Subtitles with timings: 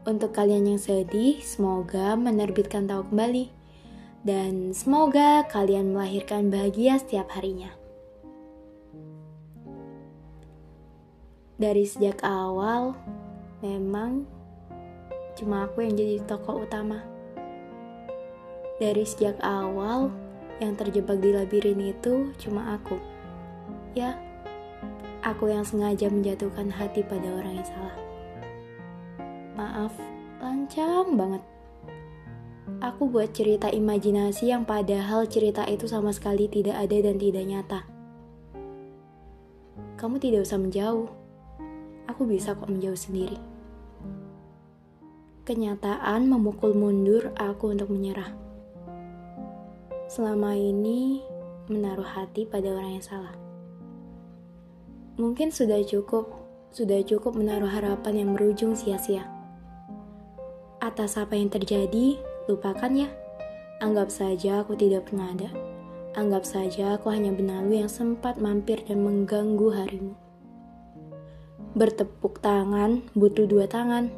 [0.00, 3.52] Untuk kalian yang sedih, semoga menerbitkan tahu kembali.
[4.24, 7.72] Dan semoga kalian melahirkan bahagia setiap harinya.
[11.60, 12.96] Dari sejak awal,
[13.60, 14.24] memang
[15.36, 17.04] cuma aku yang jadi tokoh utama.
[18.80, 20.08] Dari sejak awal,
[20.60, 22.96] yang terjebak di labirin itu cuma aku.
[23.92, 24.16] Ya,
[25.20, 27.96] aku yang sengaja menjatuhkan hati pada orang yang salah.
[29.60, 29.92] Maaf,
[30.40, 31.44] lancang banget.
[32.80, 37.80] Aku buat cerita imajinasi yang padahal cerita itu sama sekali tidak ada dan tidak nyata.
[40.00, 41.12] Kamu tidak usah menjauh.
[42.08, 43.36] Aku bisa kok menjauh sendiri.
[45.44, 48.32] Kenyataan memukul mundur aku untuk menyerah.
[50.08, 51.20] Selama ini
[51.68, 53.36] menaruh hati pada orang yang salah.
[55.20, 56.32] Mungkin sudah cukup,
[56.72, 59.39] sudah cukup menaruh harapan yang berujung sia-sia.
[60.90, 62.18] Atas apa yang terjadi,
[62.50, 63.06] lupakan ya.
[63.78, 65.46] Anggap saja aku tidak pernah ada.
[66.18, 70.18] Anggap saja aku hanya benalu yang sempat mampir dan mengganggu harimu.
[71.78, 74.10] Bertepuk tangan butuh dua tangan.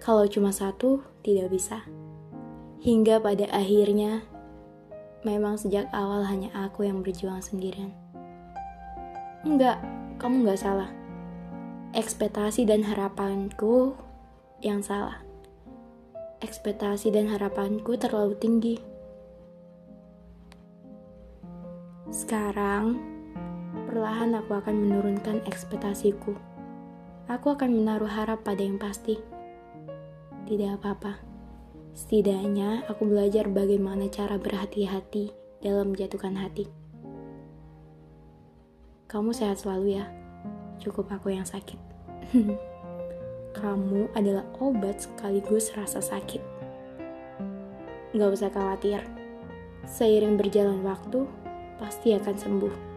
[0.00, 1.84] Kalau cuma satu, tidak bisa.
[2.80, 4.24] Hingga pada akhirnya,
[5.20, 7.92] memang sejak awal hanya aku yang berjuang sendirian.
[9.44, 9.84] Enggak,
[10.16, 10.88] kamu enggak salah.
[11.92, 13.92] Ekspektasi dan harapanku
[14.64, 15.33] yang salah
[16.44, 18.76] ekspektasi dan harapanku terlalu tinggi.
[22.12, 23.00] Sekarang,
[23.88, 26.36] perlahan aku akan menurunkan ekspektasiku.
[27.32, 29.16] Aku akan menaruh harap pada yang pasti.
[30.44, 31.24] Tidak apa-apa.
[31.96, 35.32] Setidaknya aku belajar bagaimana cara berhati-hati
[35.64, 36.68] dalam menjatuhkan hati.
[39.08, 40.06] Kamu sehat selalu ya.
[40.84, 41.80] Cukup aku yang sakit.
[43.54, 46.42] kamu adalah obat sekaligus rasa sakit.
[48.14, 49.00] Gak usah khawatir,
[49.86, 51.24] seiring berjalan waktu,
[51.78, 52.93] pasti akan sembuh.